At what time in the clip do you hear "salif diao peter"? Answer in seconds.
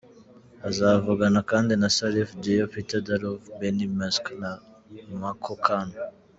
1.97-3.01